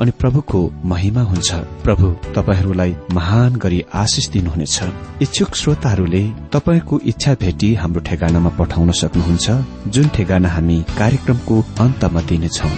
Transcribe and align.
अनि 0.00 0.10
प्रभुको 0.10 0.60
महिमा 0.84 1.22
हुन्छ। 1.22 1.54
प्रभु 1.84 2.06
तपाईँहरूलाई 2.34 2.92
महान 3.12 3.56
गरी 3.56 3.80
आशिष 3.94 4.28
दिनुहुनेछ। 4.28 4.76
इच्छुक 5.22 5.54
श्रोताहरूले 5.54 6.22
तपाईँको 6.52 6.98
इच्छा 7.12 7.34
भेटी 7.34 7.74
हाम्रो 7.74 8.00
ठेगानामा 8.00 8.50
पठाउन 8.58 8.90
सक्नुहुन्छ 8.92 9.46
जुन 9.88 10.08
ठेगाना 10.08 10.48
हामी 10.48 10.78
कार्यक्रमको 10.98 11.56
अन्तमा 11.80 12.20
दिनेछौं। 12.28 12.74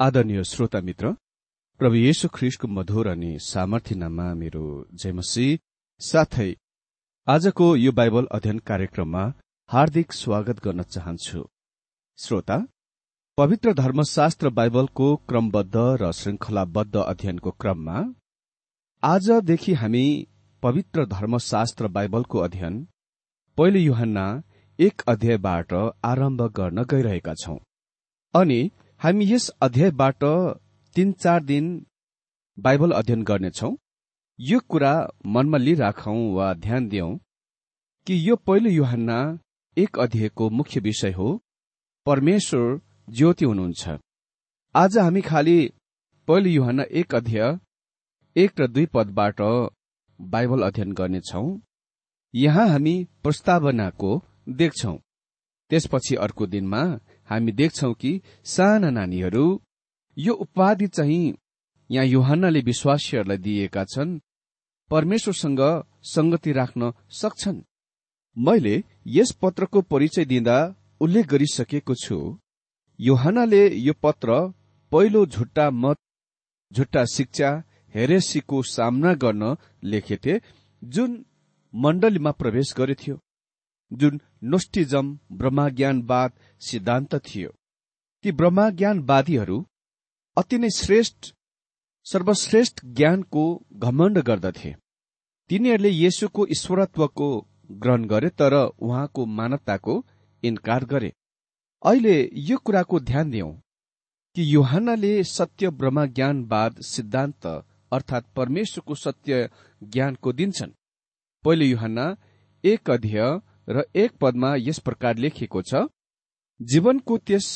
आदरणीय 0.00 0.44
श्रोता 0.44 0.80
मित्र 0.80 1.12
प्रभु 1.80 1.96
येशु 1.96 2.28
ख्रिस्टको 2.28 2.68
मधुर 2.68 3.06
अनि 3.08 3.32
सामर्थ्य 3.42 3.94
नाममा 3.94 4.26
मेरो 4.34 4.64
जयमसी 4.94 5.48
साथै 6.00 6.50
आजको 7.26 7.66
यो 7.76 7.92
बाइबल 7.92 8.24
अध्ययन 8.32 8.58
कार्यक्रममा 8.68 9.24
हार्दिक 9.70 10.12
स्वागत 10.12 10.64
गर्न 10.64 10.82
चाहन्छु। 10.82 11.40
श्रोता 12.18 12.56
पवित्र 13.38 13.72
धर्मशास्त्र 13.74 14.48
बाइबलको 14.50 15.08
क्रमबद्ध 15.28 15.82
र 16.00 16.10
श्रृंखलाबद्ध 16.12 16.96
अध्ययनको 16.96 17.50
क्रममा 17.60 17.98
आजदेखि 19.02 19.72
हामी 19.72 20.06
पवित्र 20.62 21.04
धर्मशास्त्र 21.06 21.88
बाइबलको 21.96 22.38
अध्ययन 22.38 22.80
पहिलो 23.58 23.80
युहन्ना 23.80 24.24
एक 24.78 25.02
अध्यायबाट 25.08 25.74
आरम्भ 26.10 26.42
गर्न 26.56 26.82
गइरहेका 26.90 27.34
छौं। 27.42 27.56
अनि 28.34 28.58
हामी 29.00 29.30
यस 29.32 29.48
अध्यायबाट 29.62 30.24
तीन 30.96 31.12
चार 31.12 31.44
दिन 31.44 31.70
बाइबल 32.58 32.90
अध्ययन 32.90 33.22
गर्नेछौ। 33.22 33.70
यो 34.38 34.60
कुरा 34.68 34.92
मनमा 35.36 35.58
लिइराखौं 35.58 36.18
वा 36.34 36.52
ध्यान 36.66 36.88
दियौं 36.88 37.14
कि 38.06 38.18
यो 38.28 38.36
पहिलो 38.36 38.70
युहन्ना 38.70 39.20
एक 39.76 39.98
अध्यायको 39.98 40.50
मुख्य 40.50 40.80
विषय 40.80 41.12
हो। 41.12 41.30
परमेश्वर 42.06 42.80
ज्योति 43.10 43.44
हुनुहुन्छ। 43.44 43.88
आज 44.74 44.96
हामी 44.98 45.20
खालि 45.20 45.72
पहिलो 46.28 46.50
युहन्ना 46.50 46.84
एक 46.92 47.14
अध्याय 47.14 47.58
एक 48.36 48.60
र 48.60 48.66
दुई 48.66 48.86
पदबाट 48.86 49.40
बाइबल 50.20 50.62
अध्ययन 50.62 50.92
गर्नेछौ। 50.92 51.42
यहाँ 52.34 52.66
हामी 52.68 52.92
प्रस्तावनाको 53.22 54.10
देख्छौ। 54.48 54.92
त्यसपछि 55.70 56.14
अर्को 56.14 56.46
दिनमा 56.46 56.82
हामी 57.30 57.52
देख्छौ 57.52 57.92
कि 57.94 58.20
साना 58.44 58.90
नानीहरू 58.90 59.46
यो 60.16 60.34
उपाधि 60.34 60.86
चाहिँ 60.86 61.34
यहाँ 61.90 62.06
युहानले 62.06 62.60
विश्वासीहरूलाई 62.60 63.38
दिएका 63.38 63.84
छन् 63.84 64.18
परमेश्वरसँग 64.90 65.62
संगति 66.04 66.52
राख्न 66.52 66.92
सक्छन्। 67.10 67.62
मैले 68.36 68.82
यस 69.06 69.32
पत्रको 69.42 69.82
परिचय 69.82 70.24
दिँदा 70.24 70.58
उल्लेख 71.00 71.26
गरिसकेको 71.26 71.94
छु। 71.94 72.18
योहानाले 73.00 73.62
यो 73.78 73.92
पत्र 74.02 74.34
पहिलो 74.92 75.24
झुट्टा 75.26 75.70
मत 75.82 75.96
झुट्टा 76.72 77.04
शिक्षा 77.14 77.50
हेरेसीको 77.94 78.62
सामना 78.70 79.12
गर्न 79.22 79.54
लेखेथे 79.84 80.38
जुन 80.82 81.24
मण्डलीमा 81.74 82.30
प्रवेश 82.40 82.72
गरेथ्यो 82.78 83.16
जुन 83.90 84.20
नोस्टिजम 84.44 85.06
ब्रह्मज्ञानवाद 85.32 86.32
सिद्धान्त 86.60 87.14
थियो। 87.26 87.50
ती 88.24 88.32
ब्रह्मज्ञानवादीहरू 88.32 89.58
अति 90.36 90.58
नै 90.58 90.70
श्रेष्ठ 90.76 91.32
सर्वश्रेष्ठ 92.06 92.84
ज्ञानको 92.96 93.44
घमण्ड 93.84 94.18
गर्दथे। 94.28 94.72
तिनीहरूले 95.50 95.90
येशुको 95.90 96.46
ईश्वरत्वको 96.50 97.30
ग्रहण 97.82 98.04
गरे 98.04 98.30
तर 98.38 98.54
उहाँको 98.54 99.26
मानवताको 99.38 99.94
इन्कार 100.42 100.84
गरे। 100.84 101.12
अहिले 101.82 102.16
यो 102.48 102.56
कुराको 102.58 102.98
ध्यान 103.00 103.30
दियौं 103.30 103.52
कि 104.36 104.42
युहानले 104.44 105.12
सत्य 105.24 105.68
ब्रह्मज्ञानवाद 105.80 106.80
सिद्धान्त 106.84 107.46
अर्थात् 107.92 108.32
परमेश्वरको 108.36 108.94
सत्य 108.96 109.48
ज्ञानको 109.82 110.32
दिन्छन् 110.32 110.72
पहिलो 111.44 111.64
युहान 111.64 111.98
एक 112.64 112.90
अध्यय 112.90 113.22
र 113.68 113.84
एक 113.96 114.16
पदमा 114.20 114.54
यस 114.58 114.78
प्रकार 114.86 115.16
लेखिएको 115.16 115.62
छ 115.62 115.82
जीवनको 116.60 117.18
त्यस 117.20 117.48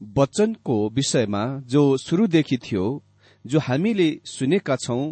वचनको 0.00 0.76
विषयमा 0.90 1.42
जो 1.72 1.82
सुरुदेखि 1.98 2.56
थियो 2.64 2.84
जो 3.44 3.58
हामीले 3.66 4.08
सुनेका 4.26 4.76
छौं 4.76 5.02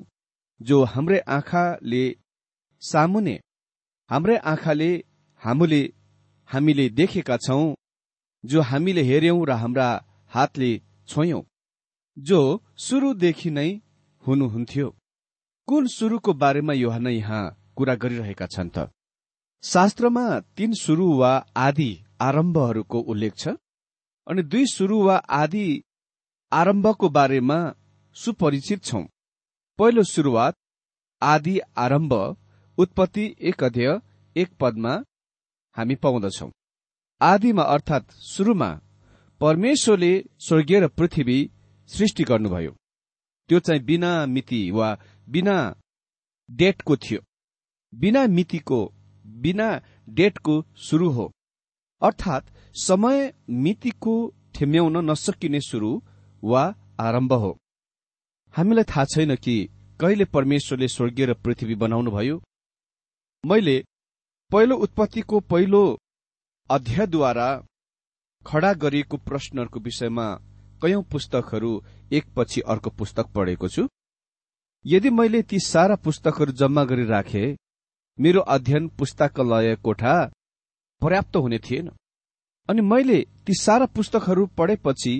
जो 0.61 0.83
हाम्रै 0.93 1.19
आँखाले 1.31 2.05
सामुने 2.83 3.38
हाम्रै 4.11 4.37
आँखाले 4.52 4.90
हामीले 5.43 5.83
हामीले 6.50 6.88
देखेका 6.93 7.37
छौं 7.38 7.62
जो 8.45 8.61
हामीले 8.61 9.02
हेर्यौं 9.02 9.38
र 9.47 9.52
हाम्रा 9.62 9.88
हातले 10.33 10.71
छोयौं 11.09 11.42
जो 12.16 12.40
सुरुदेखि 12.76 13.50
नै 13.50 13.71
हुनुहुन्थ्यो। 14.23 14.88
कुन 15.68 15.87
सुरुको 15.88 16.33
बारेमा 16.35 16.73
योहान 16.75 17.07
यहाँ 17.07 17.42
कुरा 17.76 17.95
गरिरहेका 17.95 18.47
छन् 18.47 18.71
त? 18.71 18.88
शास्त्रमा 19.62 20.25
तीन 20.57 20.73
सुरु 20.75 21.07
वा 21.18 21.33
आदि 21.57 21.90
आरम्भहरूको 22.21 22.99
उल्लेख 23.11 23.35
छ 23.37 23.49
अनि 24.26 24.42
दुई 24.42 24.64
सुरु 24.66 24.99
वा 25.04 25.16
आदि 25.16 25.66
आरम्भको 26.52 27.09
बारेमा 27.09 27.59
सुपरिचित 28.16 28.85
छौं। 28.85 29.04
पहिलो 29.78 30.02
सुरुवात 30.04 30.54
आदि 31.23 31.59
आरम्भ 31.76 32.12
उत्पत्ति 32.78 33.25
एक 33.40 33.64
अध्यय 33.64 34.00
एक 34.37 34.49
पदमा 34.61 34.95
हामी 35.76 35.95
पाउँदछौ। 35.95 36.49
आदिमा 37.20 37.62
अर्थात् 37.62 38.12
सुरुमा 38.12 38.80
परमेश्वरले 39.40 40.25
स्वर्गीय 40.38 40.80
र 40.80 40.88
पृथ्वी 40.88 41.50
सृष्टि 41.87 42.25
गर्नुभयो। 42.25 42.76
त्यो 43.48 43.60
चाहिँ 43.60 43.82
बिना 43.82 44.26
मिति 44.26 44.70
वा 44.70 44.98
बिना 45.28 45.75
डेटको 46.50 46.96
थियो। 46.96 47.20
बिना 47.94 48.26
मितिको 48.26 48.92
बिना 49.26 49.68
डेटको 50.08 50.64
सुरु 50.76 51.10
हो। 51.10 51.32
अर्थात् 52.02 52.50
समय 52.75 53.34
मितिको 53.50 54.34
ठेम्याउन 54.54 55.10
नसकिने 55.10 55.60
सुरु 55.60 56.00
वा 56.44 56.75
आरम्भ 57.00 57.32
हो। 57.32 57.56
हामीलाई 58.54 58.84
थाहा 58.84 59.04
छैन 59.04 59.37
कि 59.37 59.68
कहिले 60.00 60.25
परमेश्वरले 60.25 60.88
स्वर्गीय 60.88 61.26
र 61.26 61.34
पृथ्वी 61.34 61.75
बनाउनुभयो। 61.75 62.42
मैले 63.46 63.84
पहिलो 64.50 64.76
उत्पत्तिको 64.76 65.40
पहिलो 65.40 65.98
अध्यायद्वारा 66.70 67.48
खडा 68.46 68.72
गरिएको 68.72 69.16
प्रश्नहरूको 69.16 69.80
विषयमा 69.80 70.25
कयौं 70.82 71.02
पुस्तकहरू 71.02 71.70
एकपछि 72.12 72.60
अर्को 72.60 72.90
पुस्तक 72.90 73.26
पढेको 73.26 73.68
छु। 73.68 73.87
यदि 74.84 75.10
मैले 75.10 75.40
ती 75.42 75.58
सारा 75.58 75.96
पुस्तकहरू 75.96 76.52
जम्मा 76.52 76.84
गरी 76.84 77.04
राखे 77.04 77.44
मेरो 78.18 78.40
अध्ययन 78.46 78.88
पुस्तकालय 78.88 79.76
कोठा 79.76 80.14
पर्याप्त 81.02 81.37
हुने 81.37 81.58
थिएन। 81.58 81.88
अनि 82.68 82.82
मैले 82.82 83.20
ती 83.46 83.54
सारा 83.54 83.87
पुस्तकहरू 83.87 84.46
पढेपछि 84.46 85.14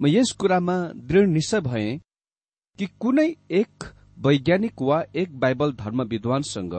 म 0.00 0.06
यस 0.06 0.32
कुरामा 0.32 0.76
दृढ 0.96 1.28
निश्चय 1.28 1.60
भए 1.60 1.86
कि 2.78 2.86
कुनै 3.00 3.28
एक 3.50 3.84
वैज्ञानिक 4.18 4.82
वा 4.82 5.02
एक 5.14 5.38
बाइबल 5.38 5.72
धर्म 5.72 6.02
विद्वानसँग 6.02 6.74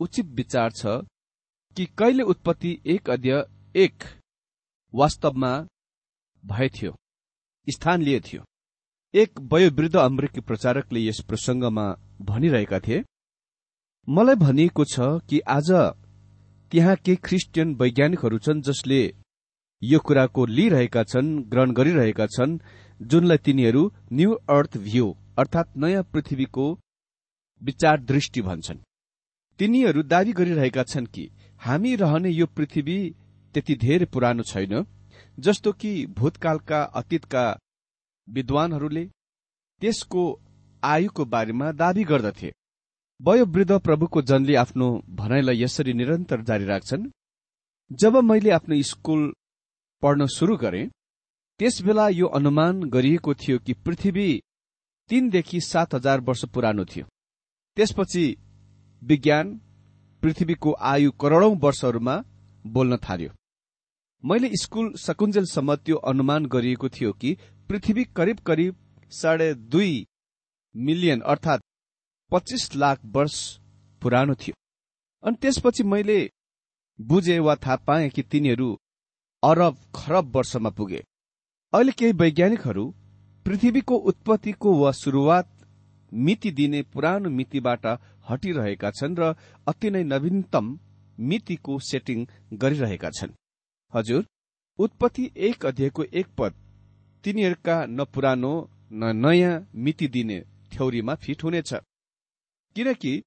उचित 0.00 0.26
विचार 0.34 0.70
छ 0.70 0.98
कि 1.76 1.84
कहिले 1.98 2.22
उत्पत्ति 2.22 2.70
एक 2.86 3.10
अध्यय 3.10 3.42
एक 3.74 4.04
वास्तवमा 4.94 5.50
भएथ्यो 6.44 6.94
स्थान 7.66 8.02
लिएथ्यो 8.02 8.42
एक 9.14 9.40
वयोवृद्ध 9.52 9.96
अमेरिकी 9.96 10.40
प्रचारकले 10.40 11.00
यस 11.00 11.20
प्रसंगमा 11.28 11.86
भनिरहेका 12.22 12.80
थिए 12.80 13.04
मलाई 14.08 14.34
भनिएको 14.36 14.84
छ 14.84 15.08
कि 15.30 15.40
आज 15.48 15.70
त्यहाँ 16.72 16.96
केही 16.96 17.16
क्रिस्चियन 17.24 17.74
वैज्ञानिकहरू 17.74 18.38
छन् 18.38 18.62
जसले 18.62 19.00
यो 19.82 19.98
कुराको 19.98 20.46
लिइरहेका 20.46 21.04
छन् 21.04 21.28
ग्रहण 21.50 21.72
गरिरहेका 21.72 22.26
छन् 22.26 22.58
जुनलाई 23.00 23.44
तिनीहरू 23.44 23.82
न्यू 24.12 24.32
अर्थ 24.50 24.76
भ्यू 24.78 25.06
अर्थात् 25.38 25.76
नयाँ 25.76 26.02
पृथ्वीको 26.12 26.66
विचार 27.62 28.00
दृष्टि 28.02 28.42
भन्छन्। 28.42 28.84
तिनीहरू 29.60 30.02
दावी 30.04 30.32
गरिरहेका 30.32 30.82
छन् 30.84 31.06
कि 31.06 31.30
हामी 31.60 31.94
रहने 31.96 32.30
यो 32.30 32.46
पृथ्वी 32.46 32.98
त्यति 33.54 33.74
धेरै 33.74 34.06
पुरानो 34.06 34.42
छैन 34.42 34.84
जस्तो 35.38 35.72
कि 35.72 35.90
भूतकालका 36.18 36.82
अतीतका 37.00 37.44
विद्वानहरूले 38.28 39.04
त्यसको 39.82 40.22
आयुको 40.82 41.24
बारेमा 41.24 41.72
दावी 41.72 42.04
गर्दथे। 42.04 42.52
वयोवृद्ध 43.20 43.78
प्रभुको 43.78 44.22
जनले 44.22 44.54
आफ्नो 44.54 44.88
भनाइलाई 45.10 45.62
यसरी 45.62 45.92
निरन्तर 45.92 46.42
जारी 46.42 46.64
राख्छन् 46.64 47.10
जब 47.90 48.16
मैले 48.24 48.50
आफ्नो 48.50 48.82
स्कूल 48.82 49.22
पढ्न 50.02 50.26
शुरू 50.36 50.56
गरे 50.56 50.82
त्यसबेला 51.60 52.08
यो 52.08 52.26
अनुमान 52.38 52.82
गरिएको 52.90 53.34
थियो 53.34 53.58
कि 53.58 53.72
पृथ्वी 53.84 54.30
तीनदेखि 55.10 55.60
सात 55.60 55.94
हजार 55.94 56.20
वर्ष 56.20 56.44
पुरानो 56.44 56.84
थियो। 56.84 57.06
त्यसपछि 57.76 58.24
विज्ञान 59.02 59.60
पृथ्वीको 60.22 60.72
आयु 60.82 61.10
करोड़ौं 61.12 61.56
वर्षहरूमा 61.56 62.14
बोल्न 62.64 62.96
थाल्यो। 62.96 63.30
मैले 64.24 64.48
स्कूल 64.62 64.92
सकुञ्जेलसम्म 64.96 65.74
त्यो 65.76 65.96
अनुमान 66.10 66.46
गरिएको 66.46 66.88
थियो 66.88 67.12
कि 67.12 67.36
पृथ्वी 67.68 68.04
करिब 68.16 68.38
करिब 68.38 68.76
साढे 69.12 69.54
दुई 69.54 70.06
मिलियन 70.74 71.20
अर्थात 71.20 71.60
पच्चिस 72.30 72.74
लाख 72.76 73.00
वर्ष 73.06 73.36
पुरानो 74.02 74.34
थियो। 74.34 74.54
अनि 75.24 75.36
त्यसपछि 75.42 75.82
मैले 75.84 76.18
बुझे 76.98 77.38
वा 77.38 77.54
थाहा 77.54 77.76
पाएँ 77.76 78.08
कि 78.10 78.22
तिनीहरू 78.22 78.76
अरब 79.42 79.76
खरब 79.94 80.36
वर्षमा 80.36 80.70
पुगे। 80.70 81.02
अहिले 81.72 81.92
केही 81.92 82.12
वैज्ञानिकहरू 82.12 82.84
पृथ्वीको 83.46 83.96
उत्पत्तिको 84.10 84.74
वा 84.74 84.92
सुरुवात 84.92 85.48
मिति 86.12 86.50
दिने 86.50 86.82
पुरानो 86.82 87.30
मितिबाट 87.30 87.86
हटिरहेका 88.30 88.90
छन् 88.90 89.16
र 89.18 89.34
अति 89.66 89.90
नै 89.90 90.02
नवीनतम 90.04 90.78
मितिको 91.18 91.78
सेटिङ 91.80 92.26
गरिरहेका 92.52 93.10
छन्। 93.10 93.32
हजुर 93.92 94.26
उत्पत्ति 94.78 95.30
एक 95.36 95.66
अध्यायको 95.66 96.04
एक 96.12 96.26
पद 96.38 96.54
तिनीहरूका 97.24 97.76
न 97.86 98.04
पुरानो 98.04 98.52
न 98.92 99.16
नयाँ 99.16 99.54
मिति 99.74 100.08
दिने 100.08 100.38
थ्योरीमा 100.72 101.14
फिट 101.14 101.44
हुनेछ। 101.44 101.74
किनकि 102.76 103.22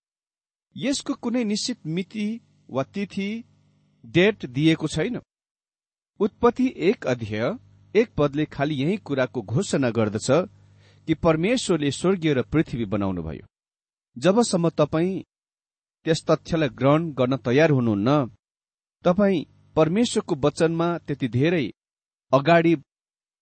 यसको 0.75 1.13
कुनै 1.13 1.43
निश्चित 1.43 1.86
मिति 1.88 2.27
वा 2.70 2.84
तिथि 2.84 3.29
डेट 4.05 4.46
दिएको 4.46 4.88
छैन। 4.88 5.20
उत्पत्ति 6.20 6.74
एक 6.77 7.08
अध्यय 7.08 7.43
एक 7.96 8.10
पदले 8.17 8.46
खालि 8.46 8.75
यही 8.75 8.98
कुराको 8.98 9.41
घोषणा 9.41 9.89
गर्दछ 9.89 10.27
कि 11.08 11.13
परमेश्वरले 11.13 11.91
स्वर्गीय 11.91 12.34
र 12.34 12.41
पृथ्वी 12.41 12.86
बनाउनुभयो। 12.86 13.46
जबसम्म 14.17 14.69
तपाईँ 14.69 15.23
त्यस 16.05 16.23
तथ्यलाई 16.29 16.69
ग्रहण 16.69 17.11
गर्न 17.11 17.37
तयार 17.37 17.71
हुनुहुन्न 17.71 18.09
तपाईँ 19.05 19.45
परमेश्वरको 19.75 20.35
वचनमा 20.45 20.87
त्यति 20.97 21.27
धेरै 21.27 21.65
अगाडि 22.31 22.75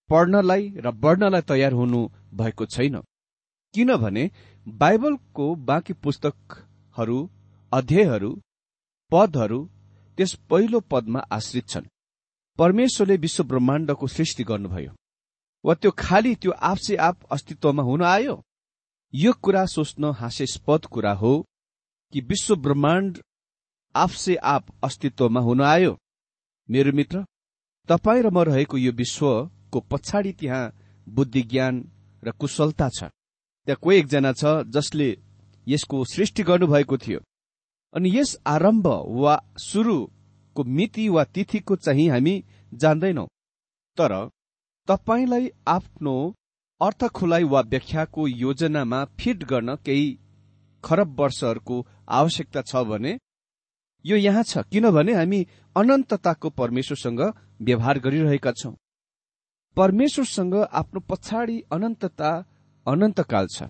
पढ्नलाई 0.09 0.63
र 0.85 0.91
बढ्नलाई 1.03 1.41
तयार 1.41 1.73
हुनु 1.73 2.01
भएको 2.33 2.65
छैन। 2.65 2.95
किनभने 3.73 4.23
बाइबलको 4.67 5.45
बाँकी 5.69 5.93
पुस्तकहरू 5.93 7.17
अध्यायहरू 7.71 8.31
पदहरू 9.11 9.59
त्यस 10.17 10.33
पहिलो 10.49 10.79
पदमा 10.91 11.19
आश्रित 11.31 11.67
छन्। 11.69 11.89
परमेश्वरले 12.59 13.17
विश्व 13.17 13.43
ब्रह्माण्डको 13.43 14.07
सृष्टि 14.07 14.43
गर्नुभयो। 14.43 14.91
वा 15.65 15.73
त्यो 15.73 15.91
खालि 15.97 16.35
त्यो 16.35 16.51
आफसे 16.51 16.95
आफ 17.07 17.25
अस्तित्वमा 17.31 17.83
हुन 17.83 18.03
आयो? 18.05 18.35
यो 19.13 19.31
कुरा 19.41 19.65
सोच्न 19.65 20.11
हास्यास्पद 20.15 20.85
कुरा 20.85 21.11
हो 21.13 21.33
कि 22.13 22.21
विश्व 22.21 22.55
ब्रह्माण्ड 22.55 23.17
आफसे 23.95 24.35
आफ 24.35 24.69
अस्तित्वमा 24.83 25.41
हुन 25.41 25.61
आयो। 25.61 25.97
मेरो 26.69 26.91
मित्र 26.93 27.23
तपाईँ 27.89 28.21
र 28.23 28.29
म 28.29 28.39
रहेको 28.45 28.77
यो 28.77 28.91
विश्वको 28.91 29.79
पछाडि 29.91 30.31
त्यहाँ 30.39 30.71
बुद्धि 31.07 31.41
ज्ञान 31.41 31.83
र 32.23 32.31
कुशलता 32.31 32.89
छ। 32.89 33.09
त्यहाँ 33.67 33.79
कोही 33.81 33.97
एकजना 33.97 34.33
छ 34.33 34.45
जसले 34.69 35.09
यसको 35.67 36.03
सृष्टि 36.05 36.43
गर्नुभएको 36.43 36.97
थियो। 36.97 37.19
अनि 37.93 38.09
यस 38.13 38.37
आरम्भ 38.45 38.87
वा 39.21 39.35
सुरुको 39.57 40.63
मिति 40.63 41.09
वा 41.09 41.23
तिथिको 41.25 41.75
चाहिँ 41.75 42.09
हामी 42.09 42.43
जान्दैनौ। 42.73 43.25
तर 43.97 44.13
तपाईँलाई 44.87 45.49
आफ्नो 45.67 46.15
अर्थ 46.81 47.03
खुलाइ 47.15 47.43
वा 47.43 47.61
व्याख्याको 47.61 48.27
योजनामा 48.27 49.03
फिट 49.19 49.43
गर्न 49.43 49.75
केही 49.85 50.07
खरब 50.83 51.19
वर्षहरूको 51.19 51.85
आवश्यकता 52.09 52.61
छ 52.61 52.83
भने 52.87 53.17
यो 54.05 54.17
यहाँ 54.17 54.43
छ। 54.43 54.63
किनभने 54.71 55.13
हामी 55.13 55.45
अनन्तताको 55.75 56.49
परमेश्वरसँग 56.49 57.21
व्यवहार 57.61 57.99
गरिरहेका 57.99 58.51
छौं। 58.51 58.73
परमेश्वरसँग 59.77 60.55
आफ्नो 60.55 60.99
पछाडि 61.09 61.59
अनन्तता 61.71 62.31
अनन्तकाल 62.85 63.47
छ। 63.47 63.63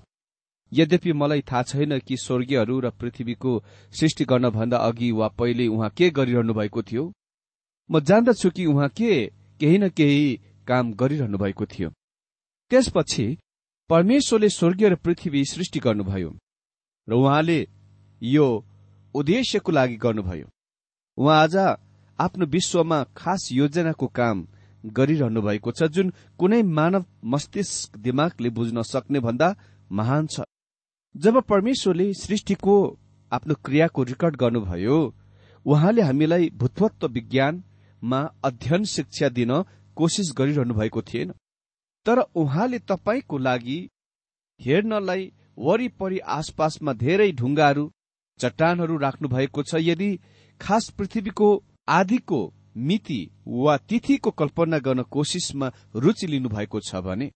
यद्यपि 0.72 1.14
मलाई 1.14 1.42
थाहा 1.42 1.64
छैन 1.64 2.00
कि 2.00 2.18
स्वर्गीयहरू 2.18 2.80
र 2.80 2.90
पृथ्वीको 2.92 3.52
सृष्टि 3.94 4.26
गर्नभन्दा 4.26 4.78
अघि 4.78 5.12
वा 5.12 5.28
पहिले 5.34 5.68
उहाँ 5.68 5.90
के 5.98 6.10
गरिरहनु 6.10 6.54
भएको 6.54 6.82
थियो। 6.84 7.12
म 7.90 8.00
जान्दछु 8.00 8.50
कि 8.50 8.66
उहाँ 8.66 8.90
के 8.90 9.14
केही 9.60 9.78
न 9.78 9.90
केही 9.90 10.40
काम 10.68 10.94
गरिरहनु 10.94 11.38
भएको 11.38 11.66
थियो। 11.66 11.90
त्यसपछि 12.72 13.28
परमेश्वरले 13.90 14.50
स्वर्गीय 14.50 14.90
र 14.90 14.96
पृथ्वी 14.96 15.44
सृष्टि 15.46 15.80
गर्नुभयो 15.80 16.30
र 17.08 17.14
उहाँले 17.14 17.60
यो 18.22 18.48
उद्देश्यको 19.16 19.72
लागि 19.72 19.96
गर्नुभयो। 19.98 20.48
उहाँ 21.18 21.38
आज 21.44 21.56
आफ्नो 22.20 22.46
विश्वमा 22.46 23.04
खास 23.18 23.48
योजनाको 23.52 24.08
काम 24.08 24.48
गरिरहनु 24.84 25.42
भएको 25.42 25.72
छ 25.72 25.84
जुन 25.90 26.14
कुनै 26.40 26.62
मानव 26.64 27.06
मस्तिष्क 27.26 27.98
दिमागले 27.98 28.50
बुझ्न 28.50 28.82
सक्ने 28.84 29.20
भन्दा 29.20 29.56
महान 29.92 30.28
छ। 30.28 30.42
जब 31.16 31.42
परमेश्वरले 31.50 32.14
सृष्टिको 32.14 32.76
आफ्नो 33.32 33.56
क्रियाको 33.66 34.04
रेकर्ड 34.04 34.36
गर्नुभयो 34.36 34.98
उहाँले 35.66 36.02
हामीलाई 36.02 36.50
भूतत्व 36.56 37.08
विज्ञानमा 37.08 38.20
अध्ययन 38.44 38.84
शिक्षा 38.86 39.30
दिन 39.30 39.52
कोसिस 39.98 40.34
गरिरहनु 40.38 40.74
भएको 40.74 41.02
थिएन। 41.02 41.34
तर 42.06 42.20
उहाँले 42.36 42.80
तपाईँको 42.82 43.38
लागि 43.38 43.80
हेर्नलाई 44.60 45.32
वरिपरि 45.58 46.20
आसपासमा 46.38 46.94
धेरै 46.96 47.32
ढुङ्गाहरू 47.32 47.92
चट्टानहरू 48.40 48.98
राख्नु 48.98 49.28
भएको 49.30 49.64
छ। 49.64 49.76
यदि 49.82 50.10
खास 50.62 50.90
पृथ्वीको 50.98 51.50
आदिको 51.90 52.40
मिति 52.78 53.20
वा 53.46 53.76
तिथिको 53.90 54.32
कल्पना 54.32 54.78
गर्न 54.80 55.04
कोसिसमा 55.12 55.72
रुचि 55.96 56.28
लिनु 56.28 56.50
भएको 56.50 56.80
छ 56.80 57.02
भने 57.04 57.28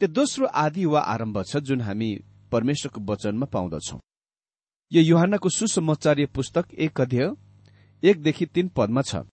त्यो 0.00 0.08
दोस्रो 0.08 0.46
आदि 0.56 0.84
वा 0.84 1.00
आरम्भ 1.12 1.42
छ 1.42 1.56
जुन 1.66 1.80
हामी 1.80 2.10
परमेश्वरको 2.52 3.00
वचनमा 3.02 3.46
पाउँदछौ। 3.46 3.98
यो 4.92 5.02
युहानको 5.02 5.48
सुसमाचार्य 5.48 6.26
पुस्तक 6.34 6.74
एक 6.76 7.00
अध्यय 7.00 7.30
एकदेखि 8.02 8.46
तीन 8.46 8.68
पदमा 8.76 9.02
छ। 9.02 9.24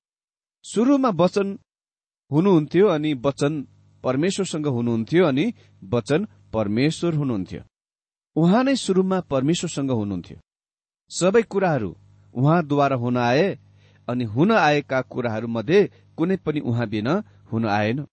सुरुमा 0.65 1.09
वचन 1.15 1.47
हुनुहुन्थ्यो 2.31 2.87
अनि 2.87 3.13
वचन 3.25 3.53
परमेश्वरसँग 4.05 4.67
हुनुहुन्थ्यो 4.67 5.25
अनि 5.25 5.45
वचन 5.83 6.27
परमेश्वर 6.53 7.13
हुनुहुन्थ्यो। 7.13 7.61
उहाँ 8.35 8.63
नै 8.63 8.75
सुरुमा 8.75 9.19
परमेश्वरसँग 9.31 9.91
हुनुहुन्थ्यो। 9.91 10.37
सबै 11.11 11.41
कुराहरू 11.43 11.91
उहाँद्वारा 12.33 12.95
हुन 12.95 13.17
आए 13.19 13.47
अनि 14.07 14.23
हुन 14.25 14.51
आएका 14.51 15.01
कुराहरू 15.13 15.47
मध्ये 15.47 15.79
कुनै 16.17 16.35
पनि 16.45 16.59
उहाँ 16.59 16.87
बिना 16.87 17.13
हुन 17.51 17.65
आएन। 17.69 18.05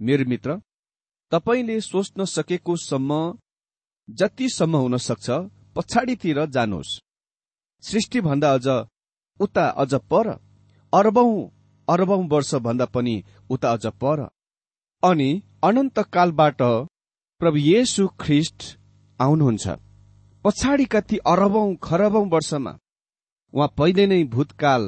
मेरो 0.00 0.24
मित्र 0.28 0.60
तपाईँले 1.32 1.80
सोच्न 1.82 2.24
सकेको 2.26 2.76
सम्म 2.80 3.10
जतिसम्म 4.08 4.76
हुन 4.76 4.96
सक्छ 4.98 5.28
पछाडितिर 5.76 6.38
जानुहोस्। 6.46 6.98
सृष्टिभन्दा 7.82 8.48
अझ 8.54 8.68
उता 9.40 9.66
अझ 9.82 9.92
पर 10.10 10.28
अरबौं 10.92 11.32
अरबौं 11.88 12.22
वर्षभन्दा 12.28 12.86
पनि 12.86 13.14
उता 13.50 13.72
अझ 13.72 13.86
पर। 14.02 14.18
अनि 15.02 15.28
अनन्तकालबाट 15.64 16.62
प्रभु 17.40 17.58
येशु 17.58 18.06
ख्रिस्ट 18.20 18.58
आउनुहुन्छ। 19.20 19.68
पछाडिका 20.44 21.00
ती 21.00 21.16
अरबौं 21.26 21.68
खरबौं 21.82 22.24
वर्षमा 22.28 22.72
उहाँ 23.54 23.68
पहिले 23.78 24.06
नै 24.06 24.18
भूतकाल 24.24 24.82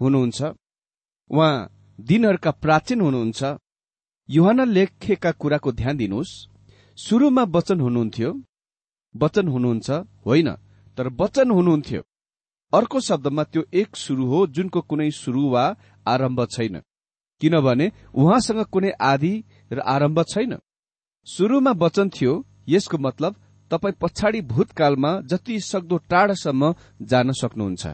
हुनुहुन्छ। 0.00 0.40
उहाँ 1.30 1.52
दिनहरूका 1.98 2.50
प्राचीन 2.62 3.00
हुनुहुन्छ। 3.00 3.40
युहान 4.28 4.60
लेखेका 4.68 5.32
कुराको 5.32 5.72
ध्यान 5.72 5.96
दिनुहोस्। 5.96 6.32
सुरुमा 6.98 7.44
वचन 7.54 7.80
हुनुहुन्थ्यो। 7.80 8.30
वचन 9.14 9.46
हुनुहुन्छ 9.48 9.88
होइन 10.26 10.48
तर 10.98 11.08
वचन 11.20 11.50
हुनुहुन्थ्यो। 11.50 12.02
अर्को 12.72 13.00
शब्दमा 13.00 13.42
त्यो 13.44 13.62
एक 13.72 13.96
सुरु 13.96 14.24
हो 14.26 14.46
जुनको 14.54 14.80
कुनै 14.80 15.10
सुरु 15.12 15.42
वा 15.48 15.64
आरम्भ 16.06 16.40
छैन। 16.46 16.76
किनभने 17.40 17.90
उहाँसँग 18.14 18.64
कुनै 18.64 18.90
आदि 19.02 19.32
र 19.72 19.80
आरम्भ 19.86 20.22
छैन। 20.24 20.58
सुरुमा 21.26 21.72
वचन 21.78 22.08
थियो 22.10 22.32
यसको 22.68 22.98
मतलब 22.98 23.36
तपाईँ 23.70 23.98
पछाडि 24.02 24.40
भूतकालमा 24.42 25.10
जति 25.30 25.60
सक्दो 25.60 25.96
टाढासम्म 26.10 26.74
जान 27.02 27.32
सक्नुहुन्छ। 27.32 27.86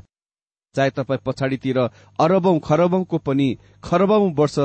चाहे 0.74 0.90
तपाईँ 0.90 1.24
पछाडितिर 1.26 1.78
अरबौं 2.18 2.58
खरबौंको 2.58 3.18
पनि 3.18 3.48
खरबौं 3.84 4.32
वर्ष 4.34 4.58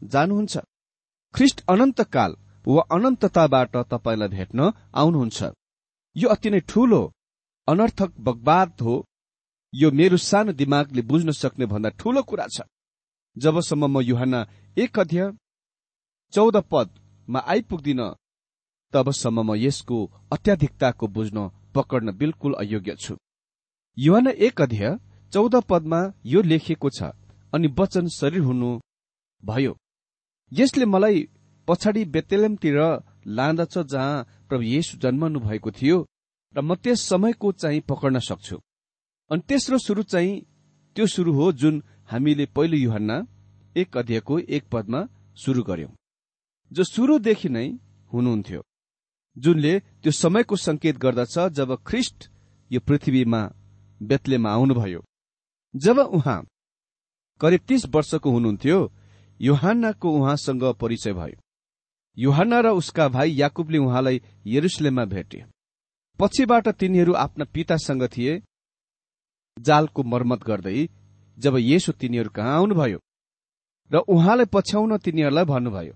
जानुहुन्छ। 0.00 0.54
ख्रिस्ट 1.34 1.64
अनन्तकाल 1.68 2.36
वा 2.66 2.82
अनन्तताबाट 2.92 3.76
तपाईँलाई 3.86 4.28
भेट्न 4.28 4.72
आउनुहुन्छ। 4.94 5.38
यो 6.16 6.28
अति 6.28 6.50
नै 6.50 6.60
ठूलो 6.60 7.00
अनर्थक 7.68 8.10
बगबाद 8.20 8.72
हो। 8.82 8.94
यो 9.72 9.90
मेरो 9.90 10.16
सानो 10.20 10.52
दिमागले 10.52 11.02
बुझ्न 11.02 11.30
सक्ने 11.32 11.66
भन्दा 11.66 11.88
ठूलो 12.00 12.22
कुरा 12.22 12.46
छ। 12.46 12.60
जबसम्म 13.36 13.86
म 13.86 14.00
युहान 14.02 14.34
एक 14.76 14.98
अध्यय 14.98 15.30
चौध 16.32 16.56
पदमा 16.72 17.40
आइपुग्दिन 17.46 18.02
तबसम्म 18.92 19.42
म 19.42 19.54
यसको 19.56 19.98
अत्याधिकताको 20.32 21.06
बुझ्न 21.08 21.48
पकड्न 21.74 22.12
बिल्कुल 22.20 22.52
अयोग्य 22.60 22.94
छु। 22.96 23.16
युहान 23.96 24.26
एक 24.46 24.60
अध्यय 24.62 24.98
चौध 25.32 25.54
पदमा 25.68 26.00
यो 26.26 26.42
लेखिएको 26.42 26.90
छ 26.90 27.10
अनि 27.52 27.68
वचन 27.78 28.08
शरीर 28.08 28.42
हुनु 28.48 28.70
भयो। 29.42 29.72
यसले 30.52 30.84
मलाई 30.86 31.28
पछाडि 31.68 32.04
बेतेलेमतिर 32.14 32.78
लाँदछ 33.28 33.78
जहाँ 33.92 34.24
प्रभु 34.48 34.62
येशु 34.64 34.98
जन्मनु 35.02 35.40
भएको 35.40 35.70
थियो 35.70 35.98
र 36.54 36.60
म 36.62 36.74
त्यस 36.74 37.02
समयको 37.08 37.52
चाहिँ 37.52 37.80
पकड्न 37.90 38.18
सक्छु। 38.28 38.56
अनि 39.30 39.42
तेस्रो 39.48 39.78
सुरु 39.78 40.02
चाहिँ 40.02 40.34
त्यो 40.96 41.06
सुरु 41.06 41.32
हो 41.32 41.52
जुन 41.52 41.82
हामीले 42.08 42.46
पहिलो 42.46 42.76
युहन्ना 42.76 43.16
एक 43.76 43.96
अध्ययको 43.96 44.38
एक 44.38 44.64
पदमा 44.72 45.00
सुरु 45.36 45.62
गर्यौं। 45.62 45.92
जो 46.72 46.84
सुरुदेखि 46.84 47.48
नै 47.48 47.66
हुनुहुन्थ्यो 48.10 48.60
जुनले 49.36 49.72
त्यो 50.02 50.12
समयको 50.12 50.56
संकेत 50.56 50.96
गर्दछ 50.98 51.38
जब 51.52 51.74
ख्रिस्ट 51.86 52.28
यो 52.70 52.80
पृथ्वीमा 52.80 53.40
बेतलेमा 54.00 54.50
आउनुभयो। 54.50 55.00
जब 55.74 55.98
उहाँ 55.98 56.40
करिब 57.40 57.60
तीस 57.68 57.86
वर्षको 57.86 58.30
हुनुहुन्थ्यो 58.30 58.78
युहान्नाको 59.40 60.08
उहाँसँग 60.10 60.64
परिचय 60.80 61.12
भयो। 61.12 61.40
युहान्ना 62.16 62.60
र 62.60 62.66
उसका 62.72 63.08
भाइ 63.08 63.40
याकुबले 63.40 63.78
उहाँलाई 63.78 64.20
यरुसलेममा 64.46 65.04
भेटे। 65.04 65.44
पछिबाट 66.18 66.68
तिनीहरू 66.68 67.12
आफ्ना 67.14 67.44
पितासँग 67.44 68.02
थिए 68.06 68.40
जालको 69.56 70.02
मर्मत 70.02 70.44
गर्दै 70.44 70.88
जब 71.38 71.56
येसु 71.62 71.92
तिनीहरू 71.92 72.30
कहाँ 72.36 72.54
आउनुभयो 72.56 72.98
र 73.90 73.96
उहाँलाई 74.08 74.46
पछ्याउन 74.52 74.96
तिनीहरूलाई 74.98 75.44
भन्नुभयो 75.44 75.94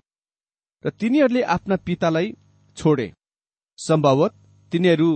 र 0.83 0.89
तिनीहरूले 0.91 1.41
आफ्ना 1.55 1.75
पितालाई 1.85 2.27
छोडे। 2.77 3.07
सम्भवत 3.79 4.33
तिनीहरू 4.71 5.09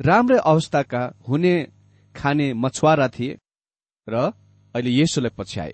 राम्रै 0.00 0.38
अवस्थाका 0.44 1.02
हुने 1.28 1.54
खाने 2.14 2.46
मछुवारा 2.54 3.08
थिए 3.08 3.38
र 4.08 4.14
अहिले 4.74 4.90
येसुलाई 4.90 5.32
पछ्याए। 5.38 5.72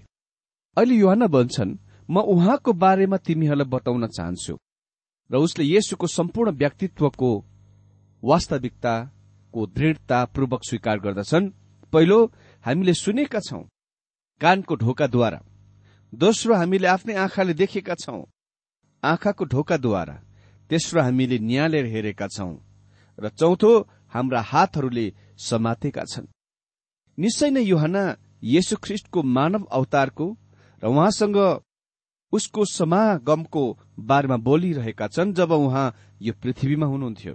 अहिले 0.76 0.94
युहान 0.94 1.26
भन्छन् 1.26 1.78
म 2.08 2.20
उहाँको 2.24 2.72
बारेमा 2.74 3.16
तिमीहरूलाई 3.26 3.68
बताउन 3.68 4.06
चाहन्छु 4.08 4.54
र 5.30 5.34
उसले 5.36 5.64
येसुको 5.64 6.06
सम्पूर्ण 6.08 6.50
व्यक्तित्वको 6.52 7.30
वास्तविकताको 8.22 9.60
दृढतापूर्वक 9.76 10.60
स्वीकार 10.68 10.98
गर्दछन्। 10.98 11.52
पहिलो 11.92 12.18
हामीले 12.64 12.94
सुनेका 12.94 13.40
छौं। 13.40 13.62
कानको 14.40 14.74
ढोकाद्वारा। 14.74 15.40
दोस्रो 16.12 16.54
हामीले 16.54 16.86
आफ्नै 16.86 17.14
आँखाले 17.14 17.54
देखेका 17.54 17.94
छौं। 17.94 18.22
आँखाको 19.02 19.44
ढोकाद्वारा 19.44 20.16
तेस्रो 20.70 21.00
हामीले 21.02 21.38
निहालेर 21.38 21.86
हेरेका 21.86 22.26
छौं 22.28 22.52
र 23.18 23.28
चौथो 23.30 23.72
हाम्रा 24.14 24.40
हातहरूले 24.40 25.06
समातेका 25.38 26.04
छन्। 26.04 26.32
निश्चय 27.18 27.50
नै 27.50 27.62
युहना 27.62 28.04
येशु 28.42 28.76
ख्रिष्टको 28.76 29.22
मानव 29.22 29.64
अवतारको 29.68 30.26
र 30.82 30.84
उहाँसँग 30.88 31.38
उसको 32.32 32.64
समागमको 32.64 33.64
बारेमा 34.00 34.36
बोलिरहेका 34.36 35.06
छन् 35.08 35.34
जब 35.34 35.52
उहाँ 35.52 35.86
यो 36.22 36.32
पृथ्वीमा 36.32 36.86
हुनुहुन्थ्यो। 36.86 37.34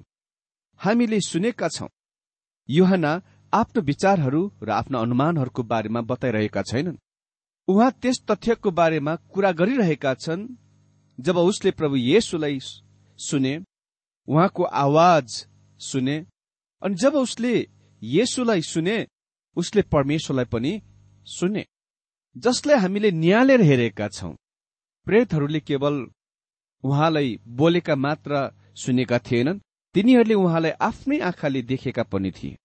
हामीले 0.82 1.20
सुनेका 1.22 1.68
छौं। 1.68 1.88
युहना 2.70 3.12
आफ्नो 3.54 3.82
विचारहरू 3.82 4.42
र 4.64 4.70
आफ्ना 4.72 5.00
अनुमानहरूको 5.00 5.64
बारेमा 5.64 6.02
बताइरहेका 6.02 6.62
छैनन्। 6.62 6.98
उहाँ 7.68 7.92
त्यस 8.02 8.18
तथ्यको 8.32 8.72
बारेमा 8.72 9.16
कुरा 9.16 9.52
गरिरहेका 9.52 10.14
छन् 10.14 10.48
जब 11.20 11.38
उसले 11.38 11.72
प्रभु 11.72 11.96
येसुलाई 11.96 12.60
सुने 13.20 13.54
उहाँको 14.28 14.64
आवाज 14.64 15.48
सुने 15.80 16.18
अनि 16.82 16.96
जब 16.96 17.16
उसले 17.16 17.54
येसुलाई 18.02 18.62
सुने 18.62 18.98
उसले 19.58 19.82
परमेश्वरलाई 19.82 20.46
पनि 20.46 20.82
सुने 21.28 21.66
जसलाई 22.36 22.78
हामीले 22.78 23.12
निहालेर 23.12 23.62
हेरेका 23.62 24.08
छौं। 24.08 24.34
प्रेतहरूले 25.08 25.60
केवल 25.60 25.96
उहाँलाई 26.84 27.40
बोलेका 27.48 27.96
मात्र 27.96 28.50
सुनेका 28.76 29.20
थिएनन् 29.20 29.60
तिनीहरूले 29.96 30.34
उहाँलाई 30.34 30.72
आफ्नै 30.82 31.20
आँखाले 31.20 31.62
देखेका 31.62 32.04
पनि 32.04 32.32
थिए। 32.32 32.58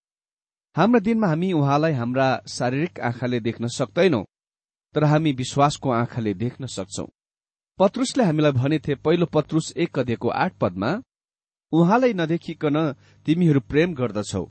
हाम्रा 0.76 1.00
दिनमा 1.00 1.26
हामी 1.26 1.52
उहाँलाई 1.52 1.92
हाम्रा 1.92 2.26
शारीरिक 2.48 2.98
आँखाले 3.00 3.38
देख्न 3.40 3.66
सक्दैनौ 3.70 4.22
तर 4.94 5.04
हामी 5.04 5.32
विश्वासको 5.32 5.90
आँखाले 5.90 6.32
देख्न 6.34 6.66
सक्छौ। 6.66 7.04
पत्रुसले 7.78 8.24
हामीलाई 8.24 8.52
भनेथे 8.52 8.94
पहिलो 8.94 9.26
पत्रुस 9.26 9.72
एक 9.76 9.90
कदेको 9.94 10.28
आठ 10.34 10.52
पदमा 10.60 10.90
उहाँलाई 11.72 12.12
नदेखिकन 12.12 12.76
तिमीहरू 13.26 13.60
प्रेम 13.70 13.94
गर्दछौ। 13.94 14.42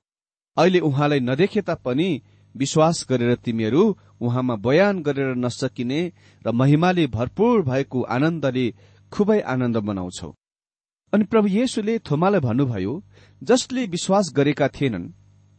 अहिले 0.58 0.80
उहाँलाई 0.80 1.20
नदेखे 1.20 1.62
तापनि 1.62 2.10
विश्वास 2.56 3.06
गरेर 3.10 3.36
तिमीहरू 3.36 3.84
उहाँमा 4.22 4.56
बयान 4.66 5.02
गरेर 5.04 5.36
नसकिने 5.36 6.00
र 6.46 6.52
महिमाले 6.52 7.08
भरपूर 7.08 7.62
भएको 7.62 8.02
आनन्दले 8.16 8.66
खुबै 9.12 9.40
आनन्द 9.54 9.78
मनाउँछौ। 9.78 10.32
अनि 11.14 11.24
प्रभु 11.26 11.48
येशुले 11.48 11.98
थोमालाई 12.08 12.40
भन्नुभयो 12.40 12.94
जसले 13.42 13.86
विश्वास 13.88 14.32
गरेका 14.36 14.68
थिएनन् 14.70 15.12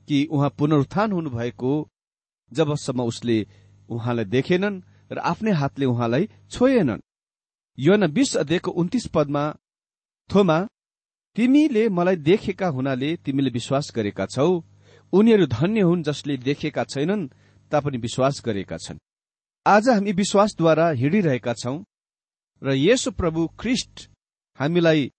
कि 0.08 0.24
उहाँ 0.30 0.50
पुनरुत्थान 0.58 1.12
हुनुभएको 1.12 1.72
जबसम्म 2.52 3.02
उसले 3.02 3.38
उहाँलाई 3.88 4.24
देखेनन् 4.24 4.82
र 5.12 5.18
आफ्नै 5.18 5.52
हातले 5.52 5.86
उहाँलाई 5.86 6.28
छोएनन्। 6.50 7.00
योना 7.78 8.06
बीस 8.06 8.36
अध्ययको 8.36 8.70
उन्तिस 8.70 9.06
पदमा 9.06 9.44
थोमा 10.30 10.58
तिमीले 11.36 11.88
मलाई 11.88 12.16
देखेका 12.16 12.68
हुनाले 12.68 13.16
तिमीले 13.16 13.50
विश्वास 13.50 13.92
गरेका 13.94 14.26
छौ। 14.26 14.62
उनीहरू 15.12 15.46
धन्य 15.46 15.80
हुन् 15.80 16.02
जसले 16.02 16.36
देखेका 16.36 16.84
छैनन् 16.84 17.28
तापनि 17.72 17.98
विश्वास 17.98 18.42
गरेका 18.44 18.76
छन्। 18.76 18.98
आज 19.66 19.88
हामी 19.88 20.12
विश्वासद्वारा 20.12 20.88
हिँडिरहेका 20.90 21.52
छौं 21.52 21.76
र 22.62 22.74
यसो 22.78 23.10
प्रभु 23.10 23.46
ख्रिष्ट 23.60 24.08
हामीलाई 24.58 25.10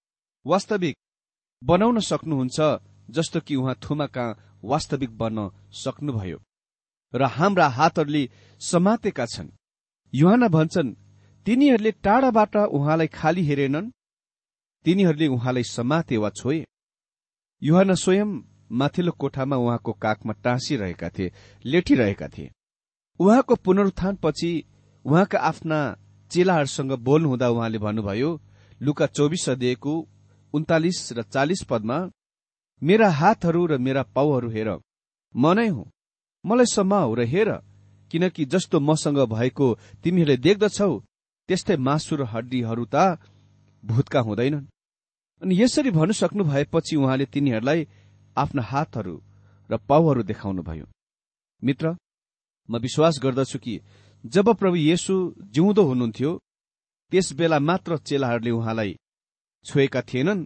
वास्तविक 0.45 0.95
बनाउन 1.61 1.99
सक्नुहुन्छ 1.99 2.59
जस्तो 3.09 3.39
कि 3.39 3.55
उहाँ 3.55 3.75
थुमा 3.83 4.07
कहाँ 4.07 4.54
वास्तविक 4.63 5.17
बन्न 5.17 5.49
सक्नुभयो 5.73 6.39
र 7.13 7.23
हाम्रा 7.23 7.67
हातहरूले 7.67 8.29
समातेका 8.59 9.25
छन्। 9.25 9.49
युहान 10.13 10.47
भन्छन् 10.47 10.95
तिनीहरूले 11.45 11.91
टाढाबाट 11.91 12.55
उहाँलाई 12.55 13.07
खाली 13.07 13.43
हेरेनन्। 13.45 13.91
तिनीहरूले 14.85 15.27
उहाँलाई 15.27 15.63
समाते 15.63 16.17
वा 16.17 16.29
छोए। 16.29 16.65
युहान 17.63 17.93
स्वयं 17.95 18.29
माथिल्लो 18.71 19.11
कोठामा 19.11 19.55
उहाँको 19.55 19.93
काखमा 19.93 20.33
टाँसिरहेका 20.33 21.09
थिए 21.09 21.31
लेटिरहेका 21.65 22.27
थिए। 22.27 22.51
उहाँको 23.19 23.55
पुनरुत्थानपछि 23.55 24.51
उहाँका 25.05 25.39
आफ्ना 25.39 25.79
चेलाहरूसँग 26.31 26.91
बोल्नुहुँदा 26.91 27.49
उहाँले 27.49 27.77
भन्नुभयो 27.77 28.41
लुका 28.81 29.05
चौबिस 29.07 29.49
अध्ययको 29.49 29.93
उन्तालिस 30.53 31.13
र 31.13 31.21
चालिस 31.23 31.63
पदमा 31.63 31.97
मेरा 32.81 33.09
हातहरू 33.09 33.65
र 33.65 33.77
मेरा 33.77 34.03
पाउहरू 34.15 34.49
हेर। 34.49 34.69
म 35.35 35.53
नै 35.53 35.67
हुँ। 35.67 35.91
मलाई 36.45 36.65
समाऊ 36.65 37.15
र 37.15 37.21
हेर 37.23 37.49
किनकि 38.11 38.45
जस्तो 38.45 38.79
मसँग 38.79 39.19
भएको 39.27 39.67
तिमीहरूले 40.03 40.37
देख्दछौ 40.37 40.91
त्यस्तै 41.49 41.75
मासु 41.77 42.15
र 42.15 42.23
हड्डीहरू 42.23 42.85
त 42.85 43.19
भूतका 43.83 44.19
हुँदैनन्। 44.19 44.67
अनि 45.41 45.53
यसरी 45.61 45.91
भन्नु 45.91 46.13
सक्नु 46.13 46.43
भएपछि 46.43 46.95
उहाँले 46.95 47.25
तिनीहरूलाई 47.25 47.87
आफ्ना 48.37 48.61
हातहरू 48.61 49.15
र 49.69 49.77
पाउहरू 49.89 50.23
देखाउनुभयो 50.23 50.85
मित्र 51.61 51.95
म 52.69 52.77
विश्वास 52.77 53.19
गर्दछु 53.23 53.59
कि 53.59 53.79
जब 54.25 54.47
प्रभु 54.53 54.75
येशु 54.75 55.13
जिउँदो 55.45 55.83
हुनुहुन्थ्यो 55.83 56.31
त्यस 57.11 57.27
बेला 57.33 57.59
मात्र 57.59 57.97
चेलाहरूले 57.97 58.51
उहाँलाई 58.51 58.95
छोएका 59.65 60.01
थिएनन् 60.01 60.45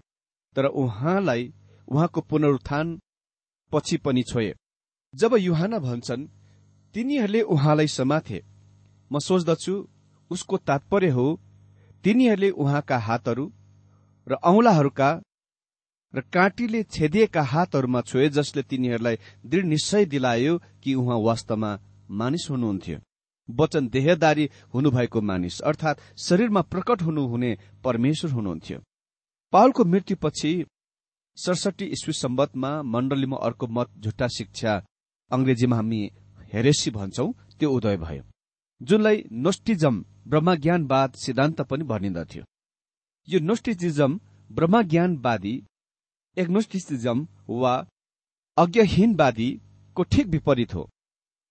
तर 0.55 0.65
उहाँलाई 0.65 1.43
उहाँको 1.89 2.21
पुनरुत्थान 2.21 2.99
पछि 3.71 3.97
पनि 3.97 4.23
छोए। 4.23 4.53
जब 5.13 5.35
युहान 5.35 5.77
भन्छन् 5.79 6.27
तिनीहरूले 6.95 7.41
उहाँलाई 7.41 7.87
समाथे। 7.87 8.43
म 9.11 9.19
सोच्दछु 9.19 9.73
उसको 10.31 10.57
तात्पर्य 10.57 11.09
हो 11.09 11.25
तिनीहरूले 12.03 12.49
उहाँका 12.51 12.97
हातहरू 12.97 13.51
र 14.27 14.33
औंलाहरूका 14.33 15.09
र 16.13 16.21
काँटीले 16.33 16.83
छेदिएका 16.83 17.41
हातहरूमा 17.43 18.01
छोए 18.01 18.29
जसले 18.29 18.63
तिनीहरूलाई 18.63 19.17
दृढ 19.45 19.65
निश्चय 19.65 20.05
दिलायो 20.05 20.57
कि 20.83 20.93
उहाँ 20.93 21.17
वास्तवमा 21.19 21.71
मानिस 22.11 22.47
हुनुहुन्थ्यो। 22.49 22.97
वचन 23.49 23.87
देहदारी 23.87 24.49
हुनुभएको 24.73 25.21
मानिस 25.21 25.59
अर्थात 25.61 26.01
शरीरमा 26.17 26.61
प्रकट 26.61 27.01
हुनुहुने 27.01 27.57
परमेश्वर 27.83 28.31
हुनुहुन्थ्यो। 28.31 28.79
पावलको 29.53 29.85
मृत्युपछि 29.85 30.51
सडसठी 31.37 31.85
इस्वी 31.95 32.13
सम्बतमा 32.13 32.71
मण्डलीमा 32.83 33.37
अर्को 33.47 33.67
मत 33.67 33.89
झुट्टा 34.03 34.27
शिक्षा 34.37 34.73
अंग्रेजीमा 35.31 35.75
हामी 35.75 36.01
हेरेसी 36.53 36.91
भन्छौं 36.91 37.31
त्यो 37.59 37.69
उदय 37.71 37.97
भयो। 37.97 38.23
जुनलाई 38.81 39.23
नोस्टिजम 39.45 40.03
ब्रह्मज्ञानवाद 40.27 41.13
सिद्धान्त 41.23 41.61
पनि 41.69 41.83
भनिन्दथ्यो। 41.91 42.43
यो 43.27 43.39
नोस्टिजिजम 43.39 44.19
ब्रह्मज्ञानवादी 44.49 45.55
एग्नोस्टिसिजम 46.37 47.25
वा 47.61 47.73
अज्ञहीनवादीको 48.57 50.03
ठिक 50.03 50.27
विपरीत 50.27 50.73
हो। 50.75 50.83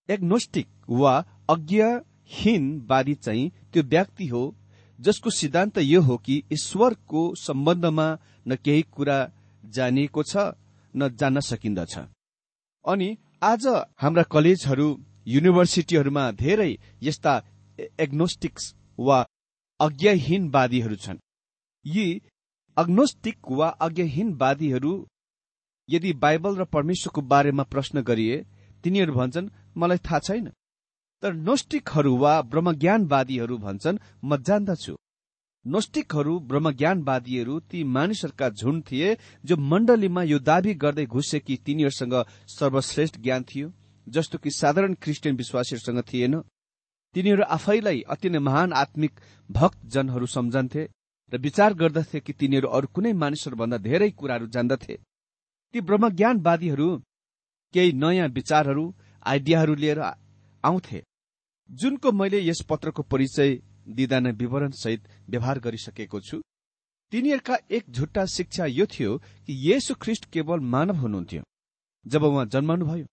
एग्नोस्टिक 0.09 0.69
वा 1.01 1.14
अज्ञहीनवादी 1.51 3.14
चाहिँ 3.14 3.51
त्यो 3.73 3.83
व्यक्ति 3.95 4.27
हो 4.27 4.43
जसको 4.99 5.31
सिद्धान्त 5.31 5.79
यो 5.79 6.01
हो 6.03 6.17
कि 6.19 6.43
ईश्वरको 6.53 7.23
सम्बन्धमा 7.38 8.09
न 8.49 8.57
केही 8.64 8.83
कुरा 8.93 9.19
जानिएको 9.64 10.23
छ 10.23 10.37
न 10.94 11.09
जान्न 11.16 11.40
सकिन्दछ। 11.40 11.94
अनि 12.85 13.09
आज 13.42 13.66
हाम्रा 13.97 14.23
कलेजहरू 14.23 14.88
युनिभर्सिटीहरूमा 15.27 16.31
धेरै 16.33 16.73
यस्ता 17.03 17.35
एग्नोस्टिक्स 18.01 18.75
वा 18.99 19.18
अज्ञहीनवादीहरू 19.81 20.97
छन्। 20.97 21.18
यी 21.85 22.07
अग्नोस्टिक 22.77 23.38
वा 23.51 23.68
अज्ञहीनवादीहरू 23.81 24.92
यदि 25.88 26.12
बाइबल 26.12 26.57
र 26.57 26.64
परमेश्वरको 26.64 27.21
बारेमा 27.23 27.62
प्रश्न 27.62 28.03
गरिए 28.03 28.37
तिनीहरू 28.85 29.12
भन्छन् 29.12 29.51
मलाई 29.77 29.99
थाहा 29.99 30.18
छैन। 30.18 30.47
तर 31.23 31.33
नोस्टिकहरू 31.33 32.16
वा 32.16 32.33
ब्रह्मज्ञानवादीहरू 32.42 33.57
भन्छन् 33.59 33.99
म 34.25 34.37
जान्दछु। 34.38 34.94
नोस्टिकहरू 35.69 36.39
ब्रह्मज्ञानवादीहरू 36.51 37.59
ती 37.71 37.83
मानिसहरूका 37.95 38.49
झुन्ड 38.51 38.85
थिए 38.91 39.17
जो 39.45 39.57
मण्डलीमा 39.71 40.23
यो 40.23 40.39
दावी 40.41 40.75
गर्दै 40.75 41.05
घुसे 41.07 41.41
कि 41.41 41.57
तिनीहरूसँग 41.67 42.15
सर्वश्रेष्ठ 42.49 43.19
ज्ञान 43.21 43.43
थियो 43.45 43.73
जस्तो 44.07 44.39
कि 44.39 44.51
साधारण 44.51 44.95
क्रिस्चियन 44.95 45.37
विश्वासीहरूसँग 45.37 46.01
थिएन। 46.03 46.41
तिनीहरू 47.15 47.43
आफैलाई 47.51 48.01
अति 48.09 48.31
नै 48.31 48.39
महान 48.39 48.73
आत्मिक 48.73 49.21
भक्त 49.51 49.85
जनहरू 49.87 50.27
सम्झन्थे 50.37 50.89
र 51.33 51.39
विचार 51.39 51.75
गर्दथे 51.75 52.21
कि 52.21 52.33
तिनीहरू 52.33 52.69
अरू 52.69 52.89
कुनै 52.95 53.13
मानिसहरूभन्दा 53.13 53.79
धेरै 53.89 54.11
कुराहरू 54.11 54.47
जान्दथे। 54.49 54.97
ती 55.75 55.81
ब्रह्मज्ञानवादीहरू 55.81 56.89
केही 57.75 57.93
नयाँ 57.93 58.29
विचारहरू 58.31 58.85
आइडियाहरू 59.27 59.75
लिएर 59.75 60.01
आउँथे। 60.65 61.03
जुनको 61.71 62.13
मैले 62.13 62.41
यस 62.41 62.61
पत्रको 62.69 63.03
परिचय 63.03 63.51
दिँदा 63.88 64.18
नै 64.20 64.33
विवरण 64.33 64.70
सहित 64.72 65.09
व्यवहार 65.29 65.59
गरिसकेको 65.61 66.20
छु। 66.20 66.40
तिनीहरूका 67.12 67.57
एक 67.70 67.85
झुट्टा 67.90 68.24
शिक्षा 68.27 68.66
यो 68.68 68.87
थियो 68.87 69.16
कि 69.18 69.53
येशु 69.68 69.94
ख्रिष्ट 69.94 70.24
केवल 70.33 70.61
मानव 70.72 70.96
हुनुहुन्थ्यो। 70.96 71.42
जब 72.07 72.22
उहाँ 72.22 72.46
जन्मनुभयो 72.46 73.07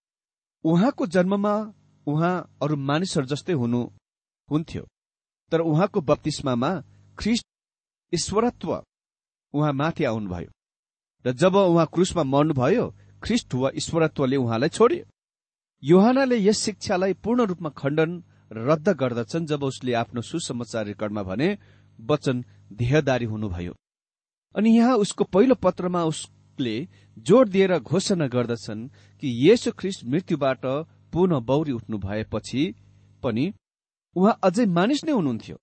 उहाँको 0.65 1.05
जन्ममा 1.07 1.53
उहाँ 2.07 2.35
अरू 2.61 2.75
मानिसहरू 2.75 3.25
जस्तै 3.25 3.53
हुनु 3.53 3.81
हुन्थ्यो। 4.49 4.83
तर 5.51 5.59
उहाँको 5.61 6.01
बत्तिस्मामा 6.01 6.71
ख्रिस्ट 7.17 7.47
ईश्वरत्व 8.13 8.69
उहाँ 9.53 9.73
माथि 9.73 10.03
आउनुभयो। 10.03 10.49
र 11.25 11.31
जब 11.31 11.55
उहाँ 11.55 11.85
क्रुसमा 11.93 12.23
मर्नुभयो 12.23 12.85
ख्रिस्ट 13.23 13.53
वा 13.53 13.69
ईश्वरत्वले 13.75 14.35
उहाँलाई 14.35 14.69
छोड्यो। 14.69 15.05
योहानाले 15.83 16.37
यस 16.37 16.59
शिक्षालाई 16.59 17.13
पूर्ण 17.23 17.45
रूपमा 17.45 17.69
खण्डन 17.69 18.11
रद्द 18.57 18.89
गर्दछन् 18.89 19.45
जब 19.45 19.63
उसले 19.63 19.93
आफ्नो 19.93 20.21
सुसमाचार 20.21 20.85
रेकर्डमा 20.85 21.23
भने 21.23 21.57
वचन 21.99 22.43
देहदारी 22.73 23.25
हुनुभयो। 23.25 23.73
अनि 24.55 24.69
यहाँ 24.77 24.95
उसको 24.97 25.23
पहिलो 25.23 25.55
पत्रमा 25.55 26.03
उसले 26.03 26.75
जोड़ 27.17 27.47
दिएर 27.49 27.79
घोषणा 27.79 28.27
गर्दछन् 28.27 28.87
कि 29.23 29.27
येशु 29.47 29.71
ख्रिस्ट 29.71 30.05
मृत्युबाट 30.05 30.65
पुनः 31.13 31.39
बौरी 31.39 31.71
उठ्नु 31.71 31.97
भएपछि 31.97 32.63
पनि 33.23 33.53
उहाँ 34.15 34.39
अझै 34.43 34.65
मानिस 34.65 35.03
नै 35.05 35.11
हुनुहुन्थ्यो। 35.11 35.57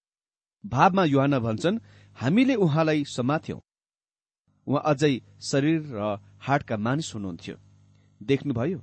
भावमा 0.64 1.04
युहान 1.04 1.38
भन्छन् 1.38 1.78
हामीले 2.16 2.54
उहाँलाई 2.54 3.04
समाथ्यौं। 3.08 3.60
उहाँ 4.66 4.82
अझै 4.84 5.14
शरीर 5.40 5.80
र 5.96 6.18
हाडका 6.40 6.76
मानिस 6.76 7.14
हुनुहुन्थ्यो। 7.14 7.56
देख्नुभयो? 8.20 8.78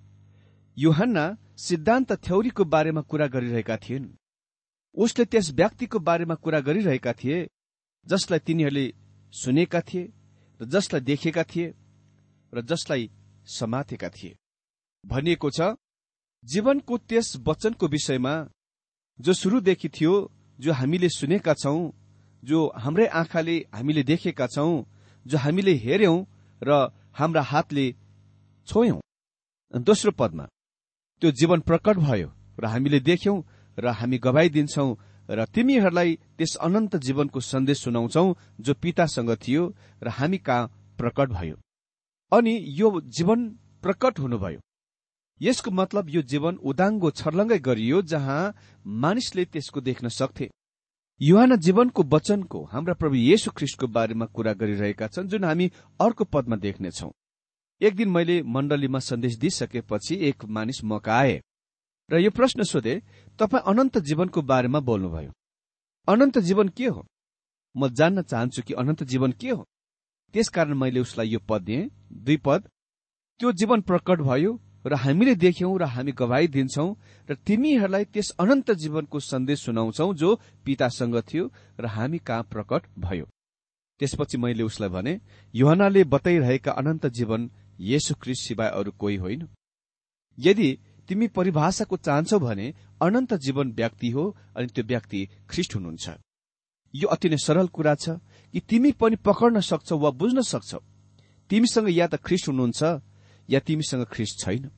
युहन्ना 0.80 1.26
सिद्धान्त 1.58 2.12
थ्यौरीको 2.26 2.64
बारेमा 2.66 3.02
कुरा 3.02 3.28
गरिरहेका 3.28 3.78
थिएन 3.78 4.04
उसले 4.98 5.26
त्यस 5.26 5.52
व्यक्तिको 5.52 6.00
बारेमा 6.00 6.36
कुरा 6.36 6.60
गरिरहेका 6.68 7.14
थिए 7.14 7.38
जसलाई 8.08 8.40
तिनीहरूले 8.40 8.86
सुनेका 9.34 9.82
थिए 9.82 10.04
र 10.60 10.66
जसलाई 10.66 11.02
देखेका 11.02 11.44
थिए 11.44 11.74
र 12.54 12.62
जसलाई 12.62 13.10
समातेका 13.48 14.10
थिए। 14.10 14.38
भनिएको 15.04 15.50
छ 15.50 15.60
जीवनको 16.44 16.98
त्यस 17.10 17.28
वचनको 17.48 17.88
विषयमा 17.88 18.34
जो 19.20 19.34
सुरुदेखि 19.34 19.90
थियो 19.90 20.14
जो 20.60 20.72
हामीले 20.74 21.10
सुनेका 21.10 21.54
छौं 21.54 21.80
जो 22.44 22.60
हाम्रै 22.78 23.08
आँखाले 23.22 23.58
हामीले 23.74 24.04
देखेका 24.04 24.48
छौं 24.48 24.72
जो 25.26 25.38
हामीले 25.38 25.74
हेर्यौं 25.84 26.18
र 26.62 26.70
हाम्रा 27.20 27.42
हातले 27.52 27.86
छोयौं। 28.68 29.00
दोस्रो 29.74 30.12
पदमा 30.12 30.48
त्यो 31.22 31.32
जीवन 31.32 31.60
प्रकट 31.60 31.98
भयो 31.98 32.30
र 32.60 32.66
हामीले 32.66 33.00
देख्यौं 33.00 33.38
र 33.78 33.88
हामी 34.00 34.18
गवाई 34.18 34.50
दिन्छौ 34.50 34.88
र 35.30 35.46
तिमीहरूलाई 35.46 36.16
त्यस 36.38 36.56
अनन्त 36.62 36.96
जीवनको 36.96 37.40
सन्देश 37.40 37.78
सुनाउँछौ 37.84 38.26
जो 38.60 38.74
पितासँग 38.74 39.32
थियो 39.38 39.64
र 40.04 40.08
हामी 40.10 40.38
कहाँ 40.38 40.72
प्रकट 40.98 41.30
भयो। 41.30 41.56
अनि 42.32 42.54
यो 42.80 42.88
जीवन 43.08 43.48
प्रकट 43.84 44.20
हुनुभयो। 44.20 44.60
यसको 45.42 45.72
मतलब 45.72 46.10
यो 46.10 46.22
जीवन 46.22 46.56
उदाङ्गो 46.62 47.10
छर्लङ्गै 47.12 47.60
गरियो 47.60 48.02
जहाँ 48.02 48.56
मानिसले 48.86 49.46
त्यसको 49.46 49.82
देख्न 49.82 50.08
सक्थे। 50.10 50.50
युहान 51.22 51.56
जीवनको 51.56 52.04
वचनको 52.04 52.64
हाम्रा 52.64 52.94
प्रभु 52.94 53.16
येशु 53.16 53.52
ख्रिस्टको 53.52 53.88
बारेमा 53.88 54.26
कुरा 54.26 54.54
गरिरहेका 54.54 55.08
छन् 55.08 55.28
जुन 55.28 55.44
हामी 55.44 55.72
अर्को 56.00 56.24
पदमा 56.26 56.56
देख्नेछौ। 56.56 57.12
एक 57.82 57.96
दिन 57.96 58.10
मैले 58.10 58.42
मण्डलीमा 58.44 59.00
सन्देश 59.00 59.36
दिइसकेपछि 59.38 60.16
एक 60.28 60.46
मानिस 60.46 60.84
मका 60.84 61.14
आए 61.16 61.40
र 62.10 62.20
यो 62.20 62.32
प्रश्न 62.32 62.64
सोधे 62.64 62.96
तपाईँ 63.40 63.64
अनन्त 63.68 63.98
जीवनको 63.98 64.42
बारेमा 64.42 64.80
बोल्नुभयो। 64.80 65.32
अनन्त 66.08 66.40
जीवन 66.40 66.68
के 66.70 66.88
हो? 66.88 67.06
म 67.76 67.88
जान्न 67.90 68.22
चाहन्छु 68.22 68.62
कि 68.62 68.74
अनन्त 68.74 69.04
जीवन 69.04 69.32
के 69.32 69.50
हो? 69.50 69.66
त्यसकारण 70.34 70.74
मैले 70.74 71.00
उसलाई 71.00 71.30
यो 71.30 71.40
पद 71.40 71.62
दिएँ 71.62 71.90
दुई 72.26 72.38
पद 72.38 72.68
त्यो 73.40 73.52
जीवन 73.52 73.82
प्रकट 73.82 74.22
भयो 74.22 74.60
र 74.86 74.94
हामीले 74.96 75.36
देख्यौं 75.36 75.80
र 75.80 75.84
हामी 75.86 76.12
गवाई 76.12 76.48
दिन्छौ 76.48 76.88
र 77.30 77.36
तिमीहरूलाई 77.48 78.06
त्यस 78.06 78.30
अनन्त 78.40 78.72
जीवनको 78.72 79.20
सन्देश 79.22 79.64
सुनाउँछौ 79.66 80.14
जो 80.14 80.36
पितासँग 80.66 81.16
थियो 81.24 81.52
र 81.80 81.86
हामी 81.88 82.18
कहाँ 82.28 82.44
प्रकट 82.44 82.92
भयो 83.00 83.26
त्यसपछि 84.00 84.38
मैले 84.38 84.64
उसलाई 84.64 84.90
भने 84.90 85.20
युहनाले 85.54 86.04
बताइरहेका 86.04 86.72
अनन्त 86.72 87.08
जीवन 87.08 87.50
येशु 87.80 88.16
ख्रिस्ट 88.22 88.48
सिवाय 88.48 88.70
अरू 88.70 88.92
कोही 88.92 89.16
होइन? 89.16 89.48
यदि 90.38 90.70
तिमी 91.10 91.28
परिभाषाको 91.28 91.98
चाहन्छौ 91.98 92.40
भने 92.40 92.74
अनन्त 93.02 93.34
जीवन 93.34 93.72
व्यक्ति 93.72 94.10
हो 94.10 94.36
अनि 94.56 94.68
त्यो 94.68 94.84
व्यक्ति 94.84 95.26
ख्रिस्ट 95.50 95.76
हुनुहुन्छ। 95.76 96.10
यो 96.94 97.08
अति 97.08 97.30
नै 97.30 97.38
सरल 97.38 97.68
कुरा 97.68 97.96
छ 97.96 98.10
कि 98.54 98.60
तिमी 98.60 98.92
पनि 98.92 99.16
पकड्न 99.16 99.60
सक्छौ 99.62 99.98
वा 99.98 100.10
बुझ्न 100.12 100.42
सक्छौ। 100.42 100.80
तिमीसँग 101.50 101.90
या 101.90 102.08
त 102.08 102.16
ख्रिस्ट 102.22 102.48
हुनुहुन्छ 102.48 102.82
या 103.50 103.60
तिमीसँग 103.60 104.06
ख्रिस्ट 104.06 104.46
छैन। 104.46 104.70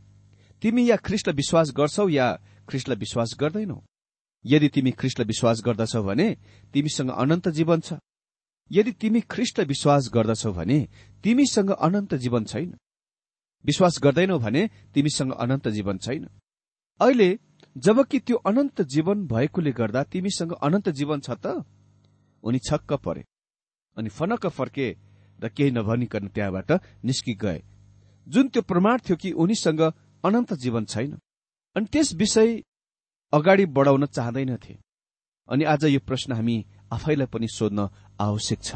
तिमी 0.61 0.89
या 0.89 0.95
ख्रिस्टलाई 0.97 1.35
विश्वास 1.35 1.71
गर्छौ 1.71 2.07
या 2.09 2.27
ख्रिस्टलाई 2.67 2.97
विश्वास 2.97 3.35
गर्दैनौ। 3.39 3.81
यदि 4.45 4.67
तिमी 4.69 4.91
ख्रिस्टलाई 4.91 5.25
विश्वास 5.25 5.61
गर्दछौ 5.65 6.03
भने 6.03 6.27
तिमीसँग 6.73 7.09
अनन्त 7.11 7.49
जीवन 7.49 7.79
छ। 7.79 7.93
यदि 8.71 8.91
तिमी 8.91 9.21
ख्रिस्टलाई 9.21 9.65
विश्वास 9.65 10.09
गर्दछौ 10.13 10.51
भने 10.53 10.79
तिमीसँग 11.23 11.69
अनन्त 11.71 12.15
जीवन 12.15 12.43
छैन। 12.45 12.77
विश्वास 13.65 14.00
गर्दैनौ 14.04 14.38
भने 14.39 14.69
तिमीसँग 14.93 15.32
अनन्त 15.34 15.67
जीवन 15.67 15.97
छैन। 15.97 16.28
अहिले 17.00 17.30
जबकि 17.76 18.19
त्यो 18.19 18.38
अनन्त 18.45 18.82
जीवन 18.82 19.28
भएकोले 19.28 19.71
गर्दा 19.71 20.04
तिमीसँग 20.04 20.52
अनन्त 20.63 20.89
जीवन 20.89 21.19
छ 21.19 21.30
त? 21.45 21.63
उनी 22.43 22.60
छक्क 22.60 22.93
परे 22.93 23.24
अनि 23.97 24.10
फनक्क 24.10 24.47
फर्के 24.47 24.88
र 25.39 25.50
केही 25.50 25.71
नभनिकन 25.71 26.28
त्यहाँबाट 26.28 26.71
निस्कि 27.06 27.34
गए। 27.34 27.63
जुन 28.28 28.47
त्यो 28.47 28.62
प्रमाण 28.62 28.97
थियो 28.97 29.15
कि 29.17 29.32
उनीसँग 29.32 29.82
अनन्त 30.24 30.54
जीवन 30.54 30.86
छैन। 30.86 31.17
अनि 31.76 31.86
त्यस 31.86 32.13
विषय 32.13 32.62
अगाडि 33.34 33.65
बढाउन 33.65 34.06
चाहँदैनथे। 34.06 34.78
अनि 35.50 35.63
आज 35.63 35.84
यो 35.86 36.00
प्रश्न 36.00 36.34
हामी 36.34 36.65
आफैलाई 36.91 37.28
पनि 37.28 37.47
सोध्न 37.47 37.89
आवश्यक 38.19 38.63
छ। 38.63 38.76